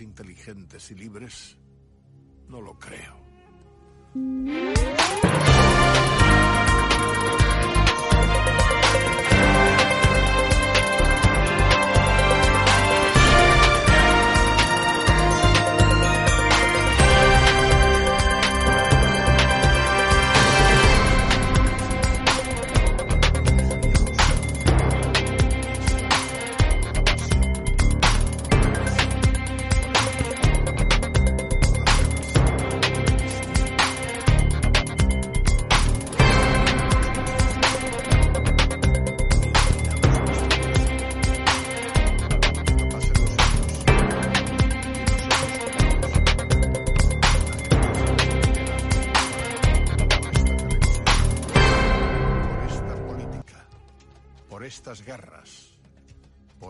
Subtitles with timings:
[0.00, 1.58] inteligentes y libres?
[2.48, 3.16] No lo creo.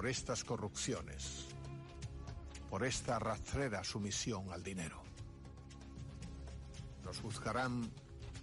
[0.08, 1.44] Por estas corrupciones,
[2.70, 5.02] por esta rastrera sumisión al dinero.
[7.04, 7.90] Nos juzgarán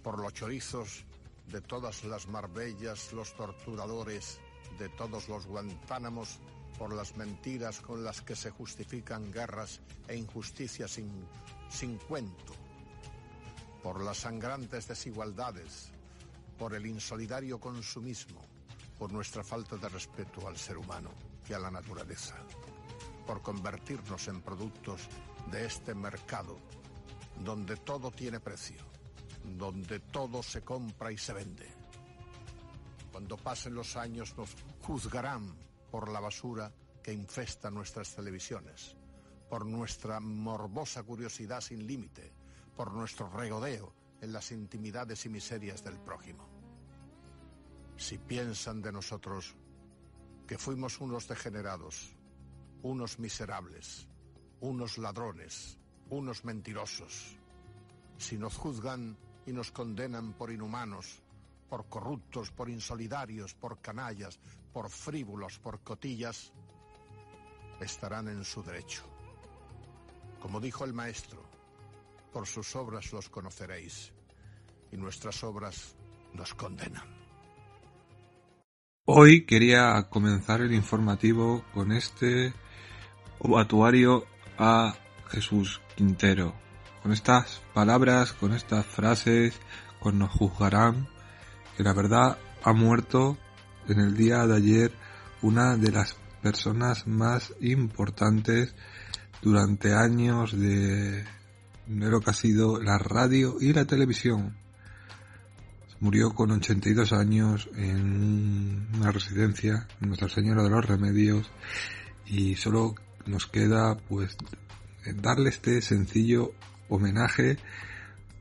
[0.00, 1.04] por los chorizos
[1.48, 4.38] de todas las Marbellas, los torturadores
[4.78, 6.38] de todos los Guantánamos,
[6.78, 11.10] por las mentiras con las que se justifican guerras e injusticias sin,
[11.68, 12.54] sin cuento,
[13.82, 15.90] por las sangrantes desigualdades,
[16.60, 18.40] por el insolidario consumismo,
[19.00, 21.10] por nuestra falta de respeto al ser humano
[21.54, 22.36] a la naturaleza,
[23.26, 25.08] por convertirnos en productos
[25.50, 26.58] de este mercado
[27.44, 28.80] donde todo tiene precio,
[29.56, 31.68] donde todo se compra y se vende.
[33.12, 34.50] Cuando pasen los años nos
[34.82, 35.54] juzgarán
[35.90, 38.96] por la basura que infesta nuestras televisiones,
[39.48, 42.32] por nuestra morbosa curiosidad sin límite,
[42.76, 46.56] por nuestro regodeo en las intimidades y miserias del prójimo
[47.96, 49.56] si piensan de nosotros
[50.46, 52.14] que fuimos unos degenerados,
[52.82, 54.06] unos miserables,
[54.60, 55.78] unos ladrones,
[56.10, 57.36] unos mentirosos,
[58.16, 61.20] si nos juzgan y nos condenan por inhumanos,
[61.68, 64.38] por corruptos, por insolidarios, por canallas,
[64.72, 66.52] por frívolos, por cotillas,
[67.80, 69.02] estarán en su derecho.
[70.40, 71.42] Como dijo el maestro,
[72.32, 74.12] por sus obras los conoceréis,
[74.92, 75.96] y nuestras obras
[76.34, 77.15] nos condenan.
[79.08, 82.52] Hoy quería comenzar el informativo con este
[83.38, 84.24] obatuario
[84.58, 84.96] a
[85.28, 86.56] Jesús Quintero.
[87.04, 89.54] Con estas palabras, con estas frases,
[90.00, 91.06] con nos juzgarán,
[91.76, 93.38] que la verdad ha muerto
[93.86, 94.92] en el día de ayer
[95.40, 98.74] una de las personas más importantes
[99.40, 104.65] durante años de, de lo que ha sido la radio y la televisión
[106.00, 111.50] Murió con 82 años en una residencia, Nuestra Señora de los Remedios,
[112.26, 114.36] y solo nos queda pues
[115.22, 116.52] darle este sencillo
[116.88, 117.58] homenaje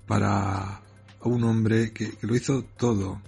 [0.08, 0.82] para
[1.24, 3.22] un hombre que, lo hizo todo,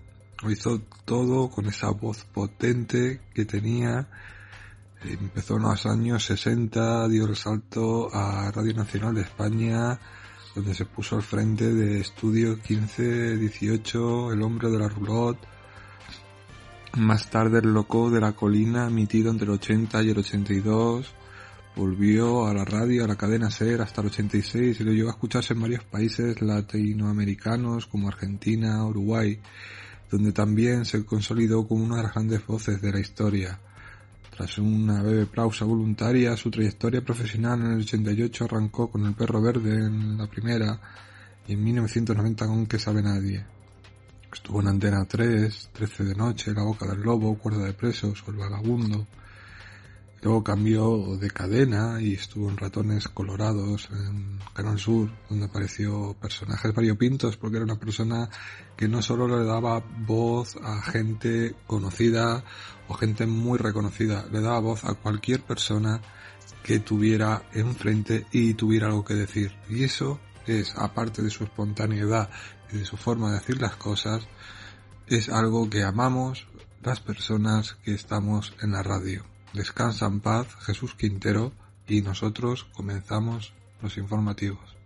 [0.44, 4.08] lo hizo todo con esa voz potente que tenía.
[5.04, 10.00] Empezó en los años 60, dio el salto a Radio Nacional de España,
[10.58, 15.46] donde se puso al frente de Estudio 15, 18, El hombre de la roulotte,
[16.94, 21.14] más tarde El loco de la colina, emitido entre el 80 y el 82,
[21.76, 25.12] volvió a la radio, a la cadena SER hasta el 86 y lo llevó a
[25.12, 29.40] escucharse en varios países latinoamericanos como Argentina, Uruguay,
[30.10, 33.60] donde también se consolidó como una de las grandes voces de la historia.
[34.38, 39.42] Tras una breve pausa voluntaria, su trayectoria profesional en el 88 arrancó con El perro
[39.42, 40.80] verde en la primera
[41.48, 43.44] y en 1990 con Que sabe nadie.
[44.32, 48.30] Estuvo en Antena 3, 13 de noche, La boca del lobo, Cuerda de presos o
[48.30, 49.08] El vagabundo.
[50.28, 56.76] Luego cambió de cadena y estuvo en Ratones Colorados en Canal Sur, donde apareció personajes
[56.76, 58.30] variopintos porque era una persona
[58.76, 62.44] que no solo le daba voz a gente conocida
[62.90, 66.02] o gente muy reconocida, le daba voz a cualquier persona
[66.62, 69.56] que tuviera enfrente y tuviera algo que decir.
[69.70, 72.30] Y eso es, aparte de su espontaneidad
[72.74, 74.28] y de su forma de decir las cosas,
[75.08, 76.48] es algo que amamos
[76.84, 79.37] las personas que estamos en la radio.
[79.58, 81.52] Descansa en paz Jesús Quintero
[81.88, 84.77] y nosotros comenzamos los informativos.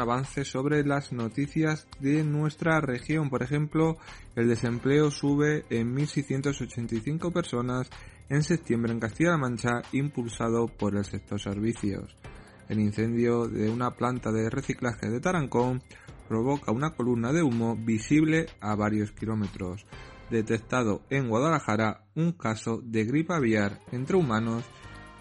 [0.00, 3.30] Avance sobre las noticias de nuestra región.
[3.30, 3.98] Por ejemplo,
[4.34, 7.90] el desempleo sube en 1.685 personas
[8.28, 12.16] en septiembre en Castilla-La Mancha, impulsado por el sector servicios.
[12.68, 15.82] El incendio de una planta de reciclaje de Tarancón
[16.28, 19.84] provoca una columna de humo visible a varios kilómetros.
[20.30, 24.64] Detectado en Guadalajara un caso de gripe aviar entre humanos,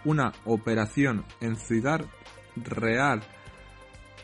[0.06, 2.06] una operación en Ciudad
[2.56, 3.24] Real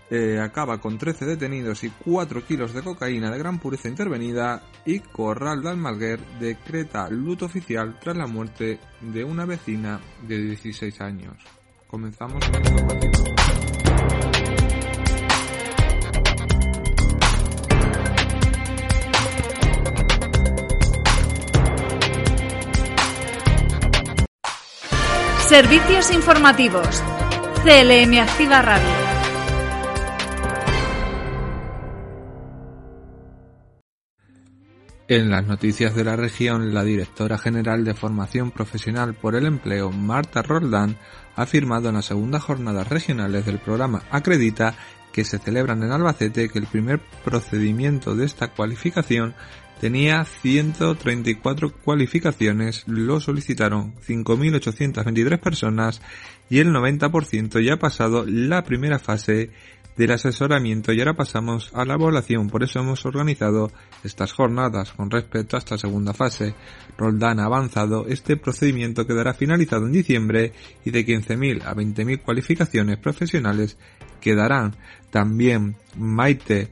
[0.09, 4.99] eh, acaba con 13 detenidos y 4 kilos de cocaína de gran pureza intervenida y
[4.99, 11.35] Corral de Almaguer decreta luto oficial tras la muerte de una vecina de 16 años.
[11.87, 13.25] Comenzamos con el informativo.
[25.47, 27.03] Servicios informativos.
[27.63, 29.04] CLM Activa Radio.
[35.07, 39.91] En las noticias de la región, la directora general de Formación Profesional por el Empleo,
[39.91, 40.97] Marta Roldán,
[41.35, 44.75] ha afirmado en las segundas jornadas regionales del programa Acredita
[45.11, 49.35] que se celebran en Albacete que el primer procedimiento de esta cualificación
[49.79, 56.01] tenía 134 cualificaciones, lo solicitaron 5.823 personas
[56.49, 59.51] y el 90% ya ha pasado la primera fase
[59.97, 62.49] del asesoramiento y ahora pasamos a la evaluación.
[62.49, 63.71] Por eso hemos organizado
[64.03, 66.55] estas jornadas con respecto a esta segunda fase.
[66.97, 70.53] Roldán ha avanzado, este procedimiento quedará finalizado en diciembre
[70.83, 73.77] y de 15.000 a 20.000 cualificaciones profesionales
[74.19, 74.75] quedarán.
[75.11, 76.69] También Maite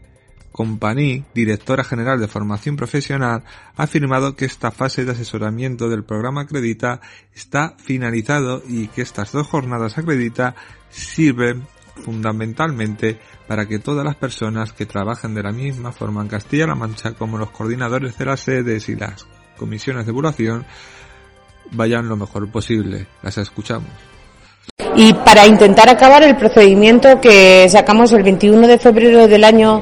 [0.53, 3.43] Companí, directora general de formación profesional,
[3.75, 7.01] ha afirmado que esta fase de asesoramiento del programa Acredita
[7.33, 10.53] está finalizado y que estas dos jornadas Acredita
[10.91, 11.63] sirven
[11.95, 17.13] fundamentalmente para que todas las personas que trabajen de la misma forma en Castilla-La Mancha
[17.13, 20.65] como los coordinadores de las sedes y las comisiones de evaluación
[21.71, 23.07] vayan lo mejor posible.
[23.21, 23.89] Las escuchamos
[24.95, 29.81] y para intentar acabar el procedimiento que sacamos el 21 de febrero del año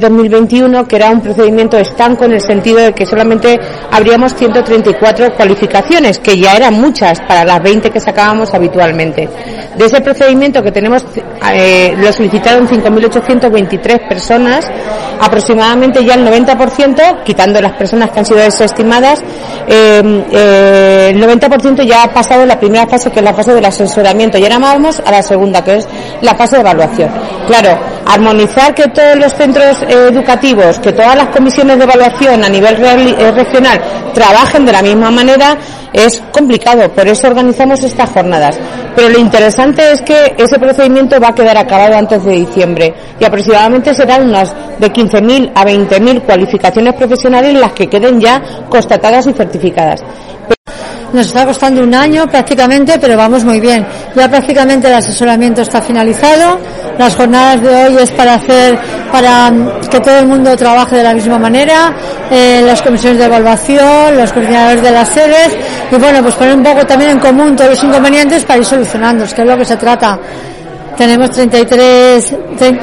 [0.00, 3.58] 2021, eh, que era un procedimiento estanco en el sentido de que solamente
[3.90, 9.28] habríamos 134 cualificaciones, que ya eran muchas para las 20 que sacábamos habitualmente.
[9.76, 11.04] De ese procedimiento que tenemos,
[11.54, 14.70] eh, lo solicitaron 5.823 personas,
[15.20, 19.22] aproximadamente ya el 90%, quitando las personas que han sido desestimadas,
[19.66, 24.38] eh, el 90% ya ha pasado la primera fase, que es la fase del asesoramiento
[24.42, 25.88] y ahora vamos a la segunda, que es
[26.20, 27.08] la fase de evaluación.
[27.46, 32.48] Claro, armonizar que todos los centros eh, educativos, que todas las comisiones de evaluación a
[32.48, 33.80] nivel eh, regional
[34.12, 35.56] trabajen de la misma manera
[35.92, 38.58] es complicado, por eso organizamos estas jornadas.
[38.96, 43.24] Pero lo interesante es que ese procedimiento va a quedar acabado antes de diciembre y
[43.24, 49.32] aproximadamente serán unas de 15.000 a 20.000 cualificaciones profesionales las que queden ya constatadas y
[49.34, 50.02] certificadas.
[51.12, 53.86] Nos está costando un año prácticamente, pero vamos muy bien.
[54.16, 56.58] Ya prácticamente el asesoramiento está finalizado.
[56.98, 58.78] Las jornadas de hoy es para hacer,
[59.10, 59.52] para
[59.90, 61.94] que todo el mundo trabaje de la misma manera,
[62.30, 65.56] eh, las comisiones de evaluación, los coordinadores de las sedes,
[65.90, 69.24] y bueno, pues poner un poco también en común todos los inconvenientes para ir solucionando,
[69.26, 70.18] que es lo que se trata.
[70.96, 72.32] Tenemos 33,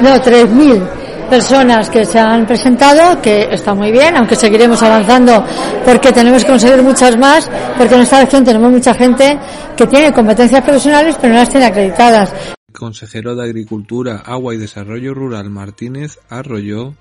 [0.02, 0.99] no, 3.000
[1.30, 5.44] personas que se han presentado, que está muy bien, aunque seguiremos avanzando
[5.84, 9.38] porque tenemos que conseguir muchas más, porque en esta región tenemos mucha gente
[9.76, 12.34] que tiene competencias profesionales pero no las tiene acreditadas.
[12.68, 16.94] El consejero de Agricultura, Agua y Desarrollo Rural Martínez Arroyo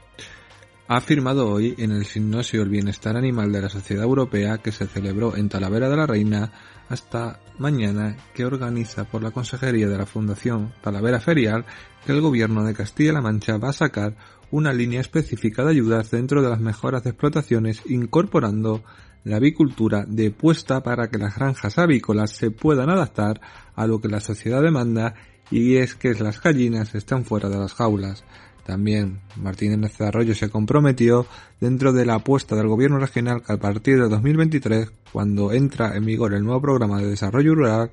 [0.87, 4.87] ha afirmado hoy en el gimnasio El Bienestar Animal de la Sociedad Europea que se
[4.87, 6.51] celebró en Talavera de la Reina
[6.89, 11.65] hasta mañana que organiza por la Consejería de la Fundación Talavera Ferial
[12.05, 14.15] que el Gobierno de Castilla-La Mancha va a sacar
[14.51, 18.83] una línea específica de ayudas dentro de las mejoras de explotaciones incorporando
[19.23, 23.41] la avicultura de puesta para que las granjas avícolas se puedan adaptar
[23.75, 25.15] a lo que la sociedad demanda
[25.51, 28.23] y es que las gallinas están fuera de las jaulas.
[28.65, 31.25] También Martínez Arroyo se comprometió
[31.59, 36.05] dentro de la apuesta del gobierno regional que a partir de 2023, cuando entra en
[36.05, 37.89] vigor el nuevo programa de desarrollo rural,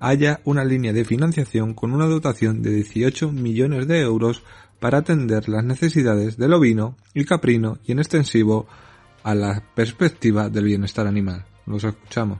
[0.00, 4.42] haya una línea de financiación con una dotación de 18 millones de euros
[4.80, 8.66] para atender las necesidades del ovino y caprino y en extensivo
[9.22, 11.44] a la perspectiva del bienestar animal.
[11.66, 12.38] Los escuchamos.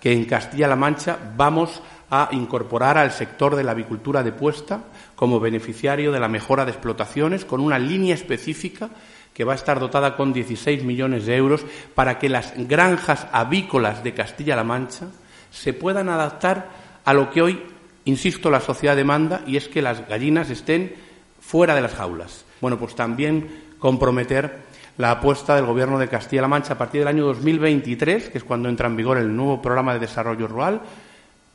[0.00, 4.84] Que en Castilla-La Mancha vamos a incorporar al sector de la avicultura de puesta
[5.16, 8.90] como beneficiario de la mejora de explotaciones con una línea específica
[9.34, 14.02] que va a estar dotada con 16 millones de euros para que las granjas avícolas
[14.04, 15.06] de Castilla-La Mancha
[15.50, 16.77] se puedan adaptar
[17.08, 17.58] a lo que hoy,
[18.04, 20.92] insisto, la sociedad demanda y es que las gallinas estén
[21.40, 22.44] fuera de las jaulas.
[22.60, 23.48] Bueno, pues también
[23.78, 24.58] comprometer
[24.98, 28.68] la apuesta del Gobierno de Castilla-La Mancha a partir del año 2023, que es cuando
[28.68, 30.82] entra en vigor el nuevo programa de desarrollo rural,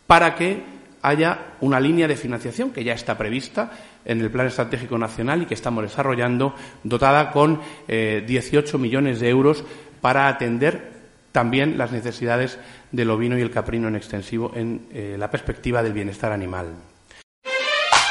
[0.07, 0.63] para que
[1.03, 3.74] haya una línea de financiación que ya está prevista
[4.05, 9.29] en el Plan Estratégico Nacional y que estamos desarrollando, dotada con 18 eh, millones de
[9.29, 9.63] euros
[10.01, 10.93] para atender
[11.31, 12.57] también las necesidades
[12.93, 16.67] del ovino y el caprino en extensivo en eh, la perspectiva del bienestar animal.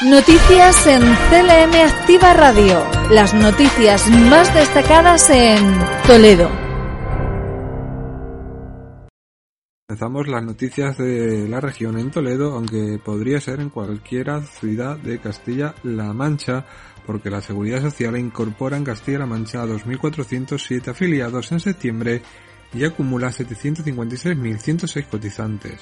[0.04, 2.84] Noticias en CLM Activa Radio.
[3.10, 6.50] Las noticias más destacadas en Toledo.
[9.88, 15.20] Empezamos las noticias de la región en Toledo, aunque podría ser en cualquier ciudad de
[15.20, 16.64] Castilla-La Mancha,
[17.06, 22.22] porque la Seguridad Social incorpora en Castilla-La Mancha a 2.407 afiliados en septiembre
[22.74, 25.80] y acumula 756.106 cotizantes.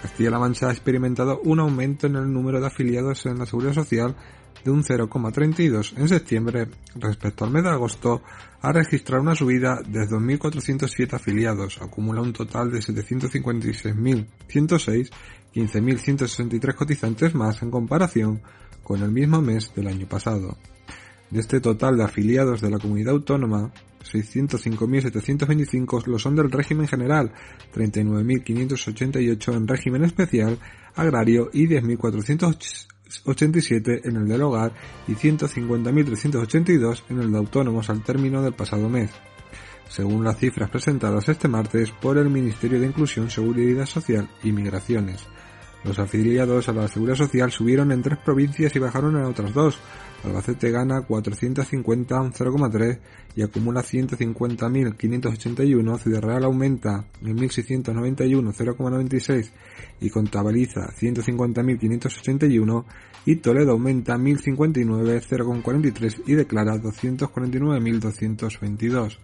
[0.00, 4.16] Castilla-La Mancha ha experimentado un aumento en el número de afiliados en la Seguridad Social
[4.64, 8.22] de un 0,32 en septiembre respecto al mes de agosto,
[8.60, 15.10] ha registrado una subida de 2.407 afiliados, acumula un total de 756.106,
[15.54, 18.42] 15.163 cotizantes más en comparación
[18.82, 20.58] con el mismo mes del año pasado.
[21.30, 23.72] De este total de afiliados de la comunidad autónoma,
[24.04, 27.32] 605.725 lo son del régimen general,
[27.74, 30.58] 39.588 en régimen especial,
[30.94, 34.72] agrario y 10.487 en el del hogar
[35.06, 39.10] y 150.382 en el de autónomos al término del pasado mes.
[39.88, 45.28] Según las cifras presentadas este martes por el Ministerio de Inclusión, Seguridad Social y Migraciones.
[45.84, 49.78] Los afiliados a la Seguridad Social subieron en tres provincias y bajaron en otras dos,
[50.22, 52.98] Albacete gana 450 0,3
[53.36, 59.50] y acumula 150.581, Ciudad Real aumenta en 1.691 0,96
[60.00, 62.84] y contabiliza 150.581
[63.24, 69.16] y Toledo aumenta 1.059 0,43 y declara 249.222.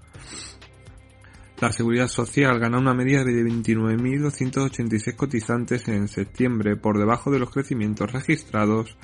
[1.58, 7.50] La Seguridad Social gana una media de 29.286 cotizantes en septiembre, por debajo de los
[7.50, 8.94] crecimientos registrados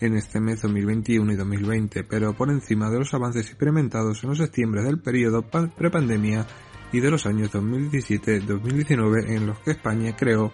[0.00, 4.38] en este mes 2021 y 2020, pero por encima de los avances experimentados en los
[4.38, 6.44] septiembre del periodo prepandemia
[6.92, 10.52] y de los años 2017-2019 en los que España creó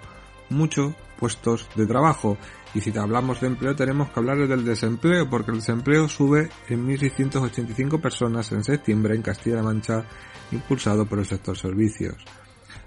[0.51, 2.37] muchos puestos de trabajo.
[2.75, 6.87] Y si hablamos de empleo tenemos que hablar del desempleo, porque el desempleo sube en
[6.87, 10.05] 1.685 personas en septiembre en Castilla-La Mancha,
[10.53, 12.17] impulsado por el sector servicios.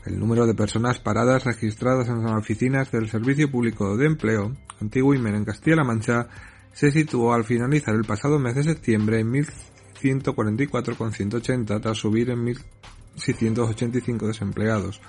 [0.05, 5.13] El número de personas paradas registradas en las oficinas del Servicio Público de Empleo, antiguo
[5.13, 6.27] IMEN en Castilla-La Mancha,
[6.73, 14.27] se situó al finalizar el pasado mes de septiembre en 1.144,180 tras subir en 1.685
[14.27, 15.01] desempleados,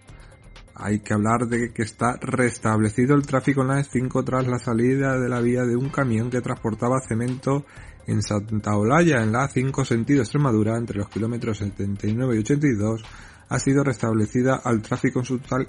[0.76, 5.18] Hay que hablar de que está restablecido el tráfico en la E5 tras la salida
[5.18, 7.64] de la vía de un camión que transportaba cemento
[8.06, 13.02] en Santa Olaya, en la A5 sentido Extremadura, entre los kilómetros 79 y 82,
[13.49, 15.23] ha sido restablecida al tráfico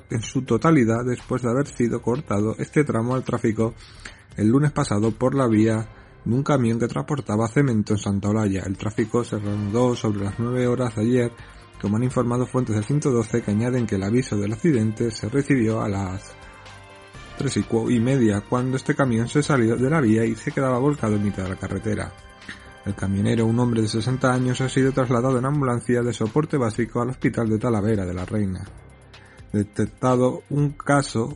[0.09, 3.73] en su totalidad después de haber sido cortado este tramo al tráfico
[4.37, 5.87] el lunes pasado por la vía
[6.23, 8.63] de un camión que transportaba cemento en Santa Olaya.
[8.65, 11.31] El tráfico se reanudó sobre las 9 horas de ayer
[11.81, 15.81] como han informado fuentes del 112 que añaden que el aviso del accidente se recibió
[15.81, 16.33] a las
[17.37, 21.15] 3 y media cuando este camión se salió de la vía y se quedaba volcado
[21.15, 22.11] en mitad de la carretera.
[22.85, 27.01] El camionero, un hombre de 60 años, ha sido trasladado en ambulancia de soporte básico
[27.01, 28.63] al hospital de Talavera de la Reina.
[29.51, 31.35] Detectado un caso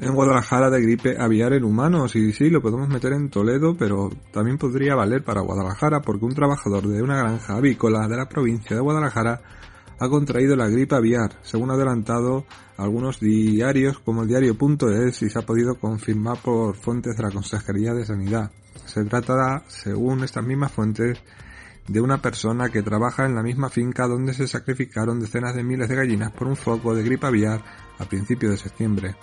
[0.00, 4.10] en Guadalajara de gripe aviar en humanos y sí, lo podemos meter en Toledo, pero
[4.32, 8.74] también podría valer para Guadalajara porque un trabajador de una granja avícola de la provincia
[8.74, 9.42] de Guadalajara
[9.98, 12.46] ha contraído la gripe aviar, según adelantado
[12.78, 17.92] algunos diarios como el diario.es y se ha podido confirmar por fuentes de la Consejería
[17.92, 18.50] de Sanidad.
[18.86, 21.22] Se trata, según estas mismas fuentes,
[21.86, 25.90] de una persona que trabaja en la misma finca donde se sacrificaron decenas de miles
[25.90, 27.62] de gallinas por un foco de gripe aviar
[27.98, 29.16] a principios de septiembre.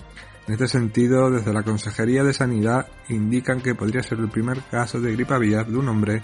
[0.47, 5.01] En este sentido, desde la Consejería de Sanidad indican que podría ser el primer caso
[5.01, 6.21] de gripe aviar de un hombre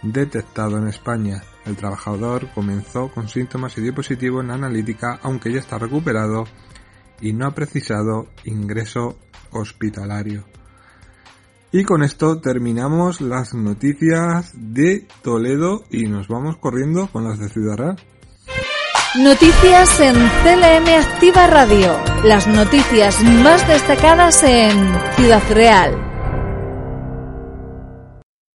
[0.00, 1.42] detectado en España.
[1.66, 6.44] El trabajador comenzó con síntomas y dio positivo en la analítica, aunque ya está recuperado
[7.20, 9.18] y no ha precisado ingreso
[9.50, 10.44] hospitalario.
[11.72, 17.48] Y con esto terminamos las noticias de Toledo y nos vamos corriendo con las de
[17.48, 17.96] Ciudad Real.
[19.16, 21.96] Noticias en CLM Activa Radio.
[22.24, 24.72] Las noticias más destacadas en
[25.14, 25.94] Ciudad Real.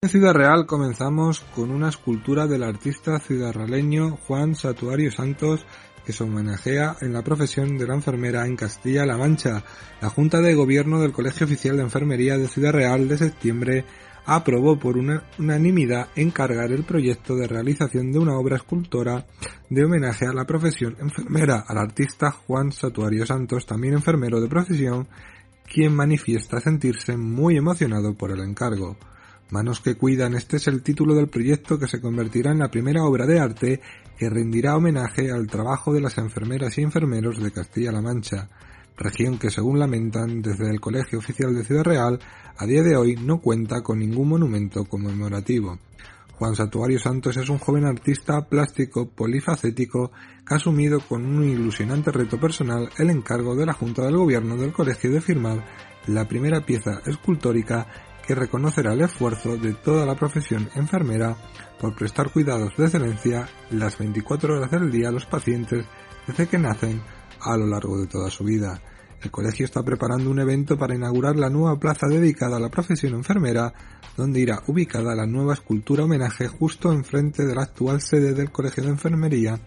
[0.03, 5.65] En Ciudad Real comenzamos con una escultura del artista ciudadraleño Juan Satuario Santos
[6.05, 9.63] que se homenajea en la profesión de la enfermera en Castilla-La Mancha.
[10.01, 13.85] La Junta de Gobierno del Colegio Oficial de Enfermería de Ciudad Real de septiembre
[14.31, 19.27] aprobó por una unanimidad encargar el proyecto de realización de una obra escultora
[19.71, 25.09] de homenaje a la profesión enfermera al artista Juan Satuario Santos, también enfermero de profesión,
[25.65, 28.99] quien manifiesta sentirse muy emocionado por el encargo.
[29.49, 33.05] Manos que cuidan, este es el título del proyecto que se convertirá en la primera
[33.05, 33.81] obra de arte
[34.19, 38.51] que rendirá homenaje al trabajo de las enfermeras y enfermeros de Castilla-La Mancha,
[38.99, 42.19] región que según lamentan desde el Colegio Oficial de Ciudad Real,
[42.57, 45.79] a día de hoy no cuenta con ningún monumento conmemorativo.
[46.39, 50.13] Juan Satuario Santos es un joven artista plástico polifacético
[50.47, 54.57] que ha asumido con un ilusionante reto personal el encargo de la Junta del Gobierno
[54.57, 55.65] del Colegio de firmar
[56.07, 57.87] la primera pieza escultórica
[58.25, 61.37] que reconocerá el esfuerzo de toda la profesión enfermera
[61.81, 65.87] por prestar cuidados de excelencia las 24 horas del día a los pacientes
[66.27, 67.01] desde que nacen
[67.41, 68.81] a lo largo de toda su vida.
[69.23, 73.15] El colegio está preparando un evento para inaugurar la nueva plaza dedicada a la profesión
[73.15, 73.73] enfermera,
[74.17, 78.85] donde irá ubicada la nueva escultura homenaje justo enfrente de la actual sede del Colegio
[78.85, 79.59] de Enfermería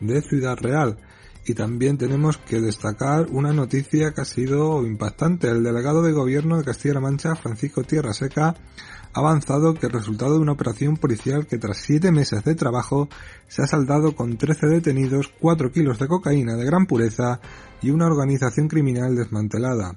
[0.00, 0.98] de Ciudad Real,
[1.46, 5.48] y también tenemos que destacar una noticia que ha sido impactante.
[5.48, 10.34] El delegado de gobierno de Castilla-La Mancha, Francisco Tierra Seca, ha avanzado que el resultado
[10.34, 13.08] de una operación policial que tras siete meses de trabajo
[13.46, 17.40] se ha saldado con 13 detenidos, 4 kilos de cocaína de gran pureza
[17.80, 19.96] y una organización criminal desmantelada.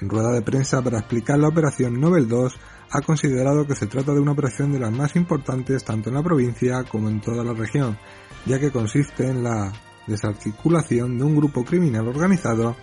[0.00, 2.58] En rueda de prensa para explicar la operación Nobel 2,
[2.92, 6.22] ha considerado que se trata de una operación de las más importantes tanto en la
[6.22, 7.98] provincia como en toda la región,
[8.46, 9.70] ya que consiste en la
[10.06, 12.76] desarticulación de un grupo criminal organizado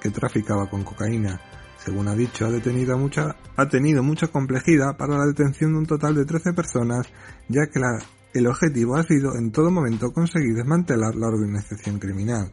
[0.00, 1.40] que traficaba con cocaína.
[1.78, 6.54] Según ha dicho, ha, tenido mucha complejidad para la detención de un total de 13
[6.54, 7.06] personas,
[7.48, 7.80] ya que
[8.32, 12.50] el objetivo ha sido en todo momento conseguir desmantelar la organización criminal.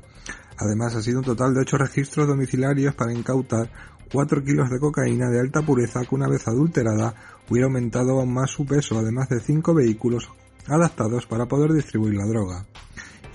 [0.58, 3.72] Además, ha sido un total de 8 registros domiciliarios para incautar
[4.12, 7.16] 4 kilos de cocaína de alta pureza que una vez adulterada
[7.50, 10.30] hubiera aumentado aún más su peso, además de 5 vehículos
[10.68, 12.66] adaptados para poder distribuir la droga.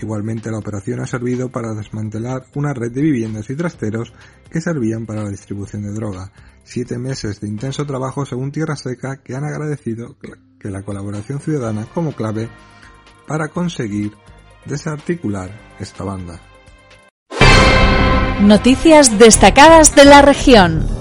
[0.01, 4.13] Igualmente la operación ha servido para desmantelar una red de viviendas y trasteros
[4.49, 6.31] que servían para la distribución de droga.
[6.63, 10.17] Siete meses de intenso trabajo según Tierra Seca que han agradecido
[10.59, 12.49] que la colaboración ciudadana como clave
[13.27, 14.11] para conseguir
[14.65, 16.41] desarticular esta banda.
[18.41, 20.96] Noticias destacadas de la región.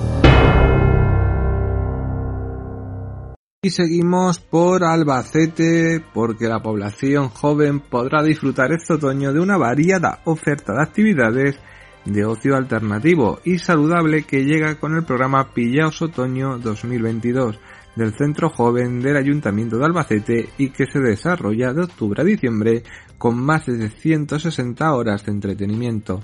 [3.63, 10.21] Y seguimos por Albacete porque la población joven podrá disfrutar este otoño de una variada
[10.25, 11.59] oferta de actividades
[12.05, 17.59] de ocio alternativo y saludable que llega con el programa Pillaos Otoño 2022
[17.97, 22.85] del Centro Joven del Ayuntamiento de Albacete y que se desarrolla de octubre a diciembre
[23.19, 26.23] con más de 160 horas de entretenimiento.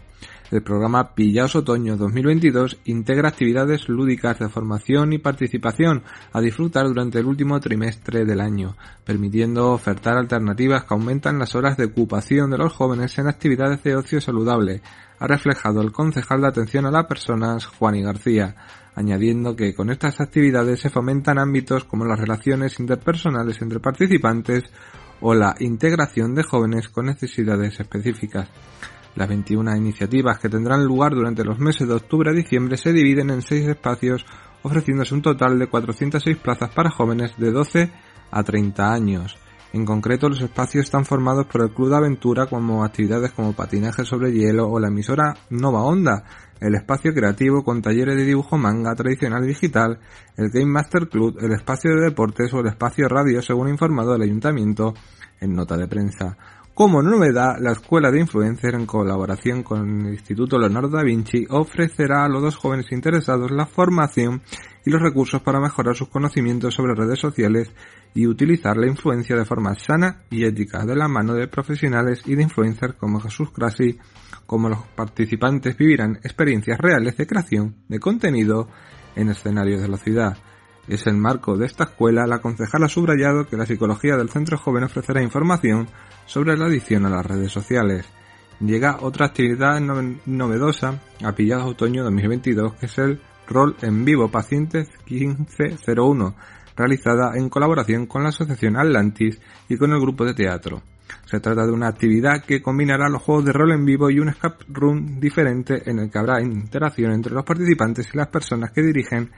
[0.52, 7.18] El programa Pillaos Otoño 2022 integra actividades lúdicas de formación y participación a disfrutar durante
[7.18, 12.58] el último trimestre del año, permitiendo ofertar alternativas que aumentan las horas de ocupación de
[12.58, 14.82] los jóvenes en actividades de ocio saludable,
[15.18, 18.54] ha reflejado el concejal de atención a las personas Juan y García,
[18.94, 24.64] añadiendo que con estas actividades se fomentan ámbitos como las relaciones interpersonales entre participantes
[25.22, 28.50] o la integración de jóvenes con necesidades específicas.
[29.14, 33.31] Las 21 iniciativas que tendrán lugar durante los meses de octubre a diciembre se dividen
[33.31, 34.25] en seis espacios,
[34.62, 37.92] ofreciéndose un total de 406 plazas para jóvenes de 12
[38.31, 39.37] a 30 años.
[39.75, 44.05] En concreto, los espacios están formados por el Club de Aventura como actividades como patinaje
[44.05, 46.25] sobre hielo o la emisora Nova Onda,
[46.61, 49.98] el espacio creativo con talleres de dibujo manga tradicional y digital,
[50.37, 54.22] el Game Master Club, el espacio de deportes o el espacio radio según informado el
[54.22, 54.92] ayuntamiento
[55.40, 56.37] en nota de prensa.
[56.74, 62.24] Como novedad, la Escuela de Influencer, en colaboración con el Instituto Leonardo da Vinci, ofrecerá
[62.24, 64.40] a los dos jóvenes interesados la formación
[64.87, 67.70] y los recursos para mejorar sus conocimientos sobre redes sociales
[68.14, 72.37] y utilizar la influencia de forma sana y ética de la mano de profesionales y
[72.37, 73.98] de influencers como Jesús Crasi,
[74.46, 78.68] como los participantes vivirán experiencias reales de creación de contenido
[79.14, 80.38] en escenarios de la ciudad.
[80.88, 84.59] Es el marco de esta escuela, la concejala ha subrayado que la psicología del centro
[84.59, 85.88] joven ofrecerá información
[86.27, 88.05] sobre la adicción a las redes sociales.
[88.61, 94.88] Llega otra actividad novedosa a pillados otoño 2022, que es el rol en vivo Pacientes
[95.09, 96.35] 1501,
[96.77, 100.83] realizada en colaboración con la Asociación Atlantis y con el grupo de teatro.
[101.27, 104.31] Se trata de una actividad que combinará los juegos de rol en vivo y un
[104.31, 108.83] escape room diferente en el que habrá interacción entre los participantes y las personas que
[108.83, 109.31] dirigen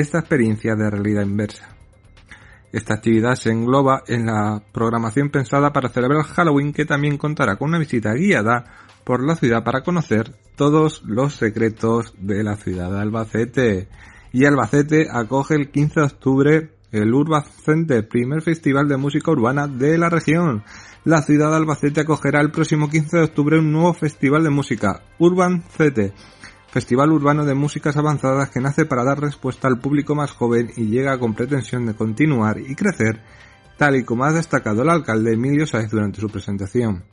[0.00, 1.68] esta experiencia de realidad inversa.
[2.70, 7.70] Esta actividad se engloba en la programación pensada para celebrar Halloween que también contará con
[7.70, 8.64] una visita guiada
[9.04, 13.88] por la ciudad para conocer todos los secretos de la ciudad de Albacete.
[14.32, 19.66] Y Albacete acoge el 15 de octubre el Urban Center, primer festival de música urbana
[19.66, 20.62] de la región.
[21.04, 25.02] La ciudad de Albacete acogerá el próximo 15 de octubre un nuevo festival de música,
[25.18, 26.12] Urban Cete,
[26.68, 30.86] festival urbano de músicas avanzadas que nace para dar respuesta al público más joven y
[30.86, 33.20] llega con pretensión de continuar y crecer,
[33.76, 37.04] tal y como ha destacado el alcalde Emilio Sáez durante su presentación.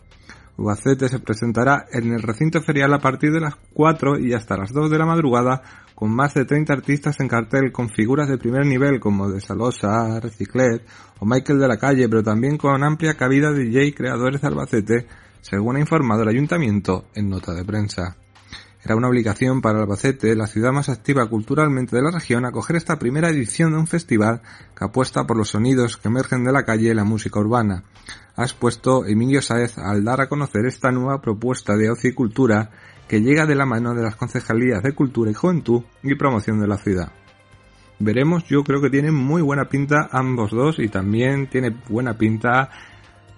[0.57, 4.71] Albacete se presentará en el recinto ferial a partir de las 4 y hasta las
[4.71, 5.63] 2 de la madrugada
[5.95, 10.19] con más de 30 artistas en cartel con figuras de primer nivel como de Salosa,
[10.19, 10.85] Reciclet
[11.19, 15.07] o Michael de la Calle, pero también con amplia cabida de DJ creadores de Albacete,
[15.41, 18.15] según ha informado el ayuntamiento en nota de prensa.
[18.85, 22.99] Era una obligación para Albacete, la ciudad más activa culturalmente de la región, acoger esta
[22.99, 24.41] primera edición de un festival
[24.77, 27.85] que apuesta por los sonidos que emergen de la calle y la música urbana.
[28.35, 32.71] Ha expuesto Emilio Saez al dar a conocer esta nueva propuesta de ocio y cultura
[33.07, 36.67] que llega de la mano de las concejalías de Cultura y Juventud y Promoción de
[36.67, 37.11] la ciudad.
[37.99, 42.69] Veremos, yo creo que tienen muy buena pinta ambos dos y también tiene buena pinta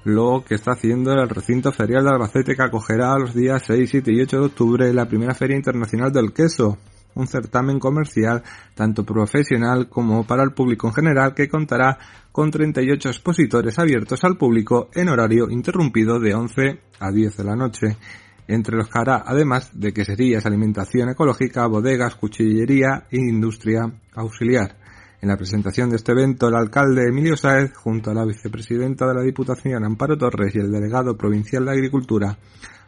[0.05, 4.13] lo que está haciendo el recinto ferial de Albacete que acogerá los días 6, 7
[4.13, 6.77] y 8 de octubre la primera Feria Internacional del Queso,
[7.15, 8.43] un certamen comercial
[8.75, 11.97] tanto profesional como para el público en general que contará
[12.31, 17.55] con 38 expositores abiertos al público en horario interrumpido de 11 a 10 de la
[17.55, 17.97] noche,
[18.47, 24.84] entre los que hará además de queserías, alimentación ecológica, bodegas, cuchillería e industria auxiliar.
[25.25, 29.15] En la presentación de este evento, el alcalde Emilio Sáez, junto a la vicepresidenta de
[29.15, 32.37] la Diputación Amparo Torres y el delegado provincial de Agricultura,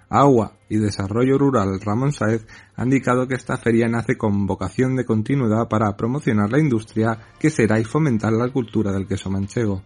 [0.07, 2.45] Agua y Desarrollo Rural Ramón Sáez,
[2.75, 7.49] han indicado que esta feria nace con vocación de continuidad para promocionar la industria que
[7.49, 9.81] será y fomentar la cultura del queso manchego.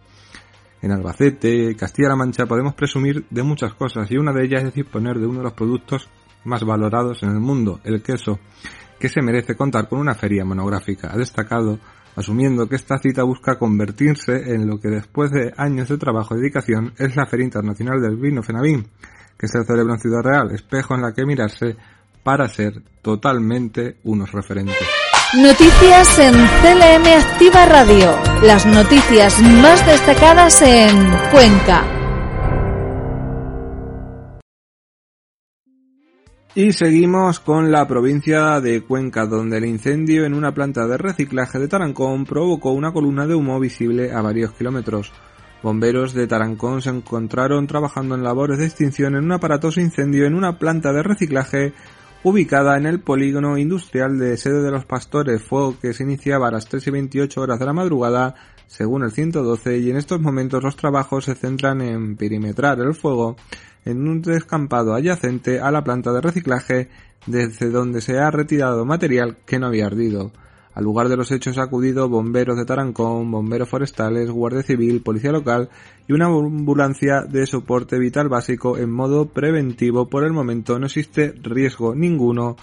[0.82, 5.18] En Albacete, Castilla-La Mancha podemos presumir de muchas cosas y una de ellas es disponer
[5.18, 6.06] de uno de los productos
[6.44, 8.40] más valorados en el mundo, el queso,
[9.00, 11.10] que se merece contar con una feria monográfica.
[11.10, 11.78] Ha destacado
[12.16, 16.40] asumiendo que esta cita busca convertirse en lo que después de años de trabajo y
[16.40, 18.86] dedicación es la Feria Internacional del Vino Fenavín,
[19.38, 21.76] que se celebra en Ciudad Real, espejo en la que mirarse
[22.22, 24.76] para ser totalmente unos referentes.
[25.34, 28.14] Noticias en CLM Activa Radio.
[28.42, 32.01] Las noticias más destacadas en Cuenca.
[36.54, 41.58] Y seguimos con la provincia de Cuenca, donde el incendio en una planta de reciclaje
[41.58, 45.12] de Tarancón provocó una columna de humo visible a varios kilómetros.
[45.62, 50.34] Bomberos de Tarancón se encontraron trabajando en labores de extinción en un aparatoso incendio en
[50.34, 51.72] una planta de reciclaje
[52.22, 56.52] ubicada en el polígono industrial de Sede de los Pastores, fuego que se iniciaba a
[56.52, 58.34] las 3 y 28 horas de la madrugada,
[58.66, 63.36] según el 112, y en estos momentos los trabajos se centran en perimetrar el fuego
[63.84, 66.88] en un descampado adyacente a la planta de reciclaje
[67.26, 70.32] desde donde se ha retirado material que no había ardido.
[70.74, 75.30] Al lugar de los hechos ha acudido bomberos de Tarancón, bomberos forestales, guardia civil, policía
[75.30, 75.68] local
[76.08, 80.08] y una ambulancia de soporte vital básico en modo preventivo.
[80.08, 82.56] Por el momento no existe riesgo ninguno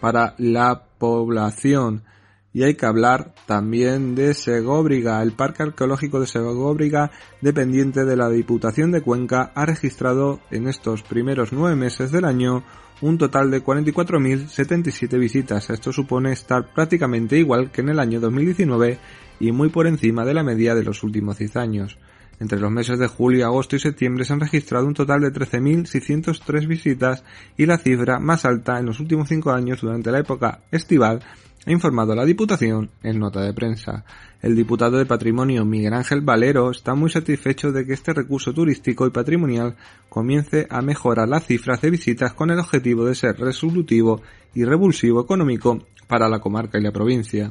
[0.00, 2.04] para la población.
[2.52, 5.22] Y hay que hablar también de Segóbriga.
[5.22, 11.02] El Parque Arqueológico de Segóbriga, dependiente de la Diputación de Cuenca, ha registrado en estos
[11.02, 12.64] primeros nueve meses del año
[13.02, 15.70] un total de 44.077 visitas.
[15.70, 18.98] Esto supone estar prácticamente igual que en el año 2019
[19.38, 21.98] y muy por encima de la media de los últimos 10 años.
[22.40, 26.66] Entre los meses de julio, agosto y septiembre se han registrado un total de 13.603
[26.66, 27.22] visitas
[27.56, 31.22] y la cifra más alta en los últimos 5 años durante la época estival
[31.66, 34.04] ha informado a la Diputación en nota de prensa.
[34.40, 39.06] El diputado de Patrimonio Miguel Ángel Valero está muy satisfecho de que este recurso turístico
[39.06, 39.76] y patrimonial
[40.08, 44.22] comience a mejorar las cifras de visitas con el objetivo de ser resolutivo
[44.54, 47.50] y revulsivo económico para la comarca y la provincia.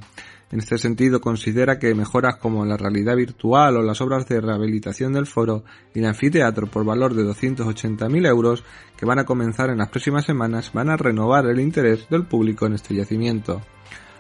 [0.52, 5.14] En este sentido, considera que mejoras como la realidad virtual o las obras de rehabilitación
[5.14, 8.64] del foro y el anfiteatro por valor de 280.000 euros
[8.98, 12.66] que van a comenzar en las próximas semanas van a renovar el interés del público
[12.66, 13.62] en este yacimiento.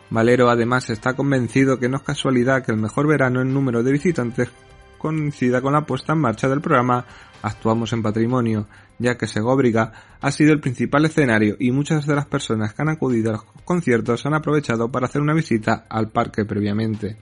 [0.09, 3.91] Valero además está convencido que no es casualidad que el mejor verano en número de
[3.91, 4.49] visitantes
[4.97, 7.05] coincida con la puesta en marcha del programa
[7.41, 8.67] Actuamos en Patrimonio,
[8.97, 12.89] ya que Segóbriga ha sido el principal escenario y muchas de las personas que han
[12.89, 17.15] acudido a los conciertos han aprovechado para hacer una visita al parque previamente.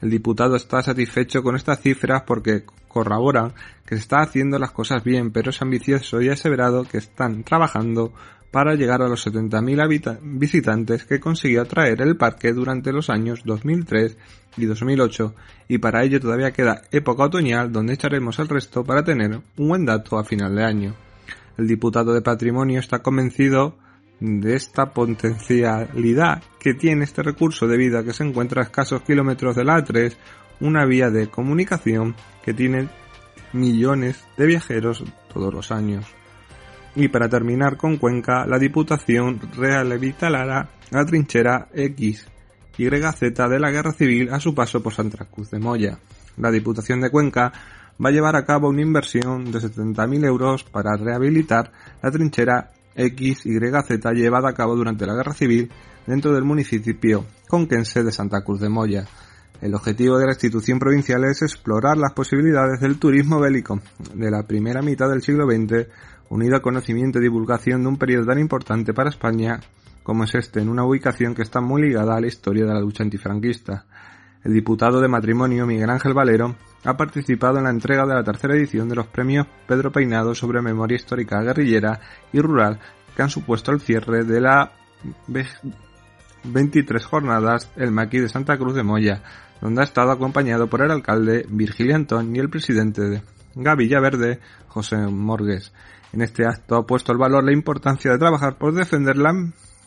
[0.00, 3.52] El diputado está satisfecho con estas cifras porque corroboran
[3.86, 8.12] que se está haciendo las cosas bien, pero es ambicioso y aseverado que están trabajando
[8.52, 14.16] para llegar a los 70.000 visitantes que consiguió atraer el parque durante los años 2003
[14.58, 15.34] y 2008
[15.68, 19.86] y para ello todavía queda época otoñal donde echaremos el resto para tener un buen
[19.86, 20.94] dato a final de año.
[21.56, 23.78] El diputado de patrimonio está convencido
[24.20, 29.56] de esta potencialidad que tiene este recurso debido a que se encuentra a escasos kilómetros
[29.56, 30.14] de la A3,
[30.60, 32.88] una vía de comunicación que tiene
[33.54, 36.04] millones de viajeros todos los años.
[36.94, 42.26] Y para terminar con Cuenca, la Diputación rehabilitará la trinchera X,
[42.76, 45.98] Y, Z de la Guerra Civil a su paso por Santa Cruz de Moya.
[46.36, 47.52] La Diputación de Cuenca
[48.02, 54.04] va a llevar a cabo una inversión de 70.000 euros para rehabilitar la trinchera XYZ
[54.14, 55.70] llevada a cabo durante la Guerra Civil
[56.06, 59.06] dentro del municipio conquense de Santa Cruz de Moya.
[59.60, 63.80] El objetivo de la institución provincial es explorar las posibilidades del turismo bélico
[64.14, 65.86] de la primera mitad del siglo XX,
[66.32, 69.60] unido a conocimiento y divulgación de un periodo tan importante para España
[70.02, 72.80] como es este, en una ubicación que está muy ligada a la historia de la
[72.80, 73.84] lucha antifranquista.
[74.42, 78.54] El diputado de matrimonio Miguel Ángel Valero ha participado en la entrega de la tercera
[78.54, 82.00] edición de los premios Pedro Peinado sobre memoria histórica guerrillera
[82.32, 82.80] y rural
[83.14, 84.72] que han supuesto el cierre de la
[86.44, 89.22] 23 jornadas el Maqui de Santa Cruz de Moya,
[89.60, 93.22] donde ha estado acompañado por el alcalde Virgilio Antón y el presidente de
[93.54, 95.72] Gavilla Verde, José Morgues.
[96.12, 99.32] En este acto ha puesto el valor la importancia de trabajar por defender la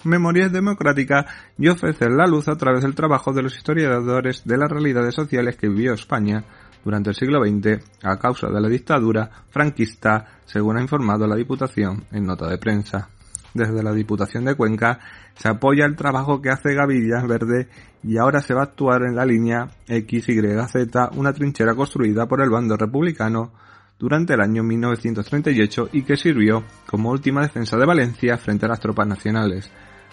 [0.04, 1.26] memoria democrática
[1.58, 5.56] y ofrecer la luz a través del trabajo de los historiadores de las realidades sociales
[5.58, 6.44] que vivió España
[6.84, 12.06] durante el siglo XX a causa de la dictadura franquista, según ha informado la Diputación
[12.12, 13.10] en nota de prensa.
[13.54, 15.00] Desde la Diputación de Cuenca
[15.36, 17.70] se apoya el trabajo que hace Gavillas Verde
[18.04, 22.50] y ahora se va a actuar en la línea XYZ, una trinchera construida por el
[22.50, 23.52] bando republicano
[23.98, 28.80] durante el año 1938 y que sirvió como última defensa de Valencia frente a las
[28.80, 29.72] tropas nacionales.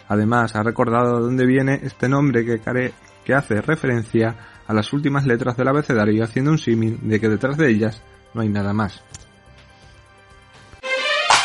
[0.09, 5.57] Además, ha recordado de dónde viene este nombre que, hace referencia a las últimas letras
[5.57, 8.03] del abecedario haciendo un símil de que detrás de ellas
[8.35, 9.03] no hay nada más.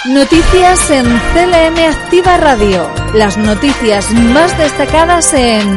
[0.06, 2.89] Noticias en CLM Activa Radio.
[3.13, 5.67] Las noticias más destacadas en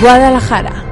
[0.00, 0.87] Guadalajara.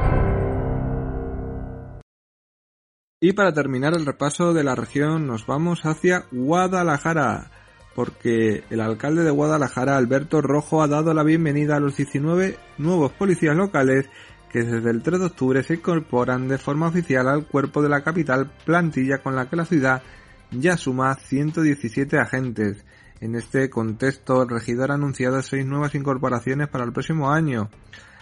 [3.26, 7.50] Y para terminar el repaso de la región nos vamos hacia Guadalajara,
[7.96, 13.10] porque el alcalde de Guadalajara, Alberto Rojo, ha dado la bienvenida a los 19 nuevos
[13.10, 14.08] policías locales
[14.52, 18.04] que desde el 3 de octubre se incorporan de forma oficial al cuerpo de la
[18.04, 20.04] capital, plantilla con la que la ciudad
[20.52, 22.84] ya suma 117 agentes.
[23.20, 27.70] En este contexto, el regidor ha anunciado seis nuevas incorporaciones para el próximo año.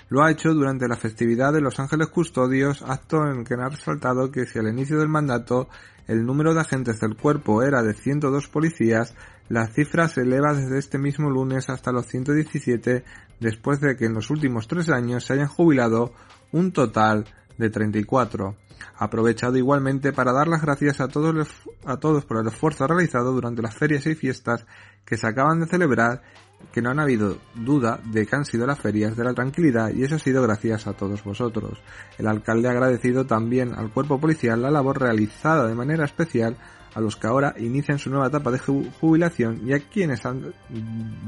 [0.08, 4.30] Lo ha hecho durante la festividad de Los Ángeles Custodios, acto en que ha resaltado
[4.30, 5.68] que si al inicio del mandato
[6.06, 9.14] el número de agentes del cuerpo era de 102 policías,
[9.48, 13.04] la cifra se eleva desde este mismo lunes hasta los 117
[13.40, 16.12] después de que en los últimos tres años se hayan jubilado
[16.52, 17.26] un total
[17.58, 18.56] de 34.
[18.96, 21.48] Ha aprovechado igualmente para dar las gracias a todos,
[21.84, 24.66] a todos por el esfuerzo realizado durante las ferias y fiestas
[25.04, 26.22] que se acaban de celebrar,
[26.72, 30.04] que no han habido duda de que han sido las ferias de la tranquilidad y
[30.04, 31.78] eso ha sido gracias a todos vosotros.
[32.18, 36.56] El alcalde ha agradecido también al cuerpo policial la labor realizada de manera especial
[36.94, 40.54] a los que ahora inician su nueva etapa de jubilación y a quienes han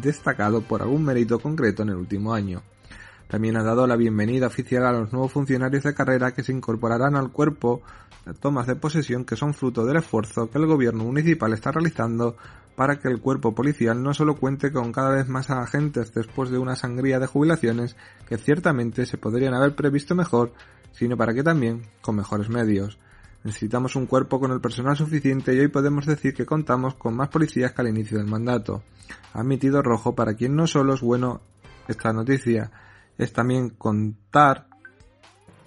[0.00, 2.62] destacado por algún mérito concreto en el último año.
[3.28, 7.16] También ha dado la bienvenida oficial a los nuevos funcionarios de carrera que se incorporarán
[7.16, 7.82] al cuerpo
[8.24, 12.36] de tomas de posesión que son fruto del esfuerzo que el gobierno municipal está realizando
[12.76, 16.58] para que el cuerpo policial no solo cuente con cada vez más agentes después de
[16.58, 17.96] una sangría de jubilaciones
[18.28, 20.52] que ciertamente se podrían haber previsto mejor,
[20.92, 22.98] sino para que también con mejores medios.
[23.44, 27.28] Necesitamos un cuerpo con el personal suficiente y hoy podemos decir que contamos con más
[27.28, 28.82] policías que al inicio del mandato.
[29.32, 31.40] Ha admitido Rojo para quien no solo es bueno
[31.88, 32.70] esta noticia,
[33.16, 34.66] es también contar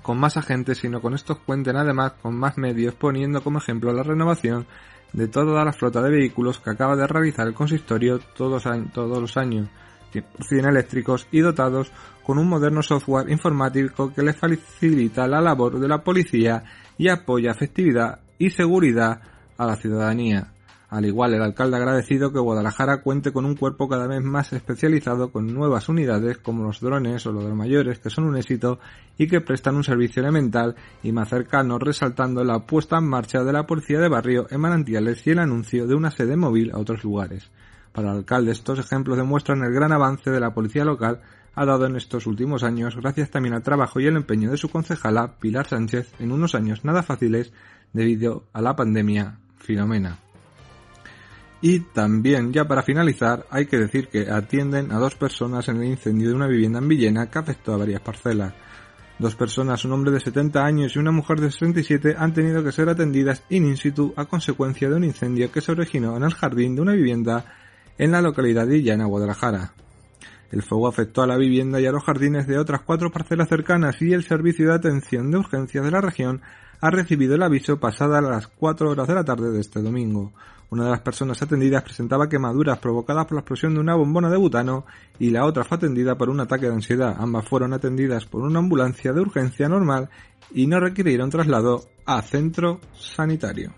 [0.04, 4.04] con más agentes, sino con estos cuenten además con más medios, poniendo como ejemplo la
[4.04, 4.68] renovación
[5.14, 9.38] de toda la flota de vehículos que acaba de realizar el consistorio todos, todos los
[9.38, 9.68] años,
[10.14, 11.92] 100% eléctricos y dotados
[12.24, 16.64] con un moderno software informático que les facilita la labor de la policía
[16.98, 19.22] y apoya efectividad y seguridad
[19.58, 20.54] a la ciudadanía.
[20.90, 24.54] Al igual, el alcalde ha agradecido que Guadalajara cuente con un cuerpo cada vez más
[24.54, 28.80] especializado con nuevas unidades como los drones o los mayores que son un éxito
[29.16, 33.54] y que prestan un servicio elemental y más cercano resaltando la puesta en marcha de
[33.54, 37.04] la policía de barrio en Manantiales y el anuncio de una sede móvil a otros
[37.04, 37.52] lugares.
[37.92, 41.22] Para el alcalde estos ejemplos demuestran el gran avance de la policía local
[41.54, 44.70] ha dado en estos últimos años gracias también al trabajo y el empeño de su
[44.70, 47.54] concejala Pilar Sánchez en unos años nada fáciles
[47.94, 50.29] debido a la pandemia Filomena.
[51.62, 55.90] Y también, ya para finalizar, hay que decir que atienden a dos personas en el
[55.90, 58.54] incendio de una vivienda en Villena que afectó a varias parcelas.
[59.18, 62.72] Dos personas, un hombre de 70 años y una mujer de 67, han tenido que
[62.72, 66.76] ser atendidas in situ a consecuencia de un incendio que se originó en el jardín
[66.76, 67.44] de una vivienda
[67.98, 69.74] en la localidad de Villena, Guadalajara.
[70.52, 74.02] El fuego afectó a la vivienda y a los jardines de otras cuatro parcelas cercanas
[74.02, 76.42] y el Servicio de Atención de Urgencias de la región
[76.82, 80.32] ha recibido el aviso pasada a las 4 horas de la tarde de este domingo.
[80.72, 84.38] Una de las personas atendidas presentaba quemaduras provocadas por la explosión de una bombona de
[84.38, 84.86] butano
[85.18, 87.16] y la otra fue atendida por un ataque de ansiedad.
[87.18, 90.10] Ambas fueron atendidas por una ambulancia de urgencia normal
[90.54, 93.74] y no requirieron traslado a centro sanitario.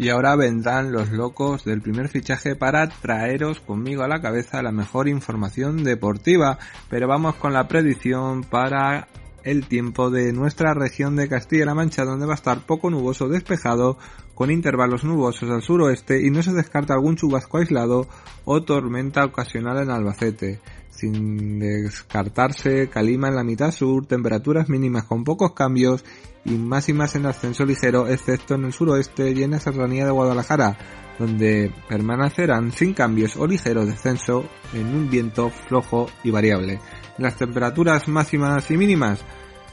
[0.00, 4.72] Y ahora vendrán los locos del primer fichaje para traeros conmigo a la cabeza la
[4.72, 6.58] mejor información deportiva.
[6.88, 9.08] Pero vamos con la predicción para
[9.44, 13.98] el tiempo de nuestra región de Castilla-La Mancha, donde va a estar poco nuboso despejado,
[14.34, 18.08] con intervalos nubosos al suroeste y no se descarta algún chubasco aislado
[18.46, 20.60] o tormenta ocasional en Albacete.
[21.00, 26.04] Sin descartarse Calima en la mitad sur, temperaturas mínimas con pocos cambios
[26.44, 30.76] y máximas en ascenso ligero, excepto en el suroeste y en la serranía de Guadalajara,
[31.18, 36.80] donde permanecerán sin cambios o ligero descenso en un viento flojo y variable.
[37.16, 39.24] Las temperaturas máximas y mínimas,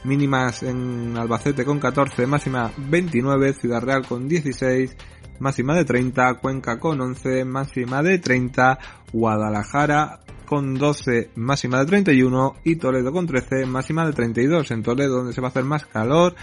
[0.04, 4.96] mínimas en Albacete con 14, máxima 29, Ciudad Real con 16,
[5.40, 8.78] máxima de 30, Cuenca con 11, máxima de 30,
[9.12, 14.70] Guadalajara con 12, máxima de 31 y Toledo con 13, máxima de 32.
[14.70, 16.34] En Toledo donde se va a hacer más calor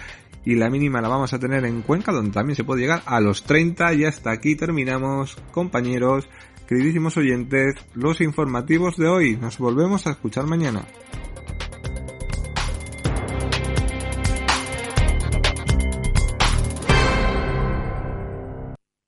[0.46, 3.20] y la mínima la vamos a tener en Cuenca donde también se puede llegar a
[3.20, 6.30] los 30 y hasta aquí terminamos compañeros,
[6.68, 9.38] queridísimos oyentes, los informativos de hoy.
[9.38, 10.86] Nos volvemos a escuchar mañana.